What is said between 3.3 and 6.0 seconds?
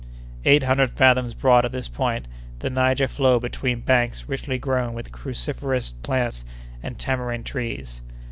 between banks richly grown with cruciferous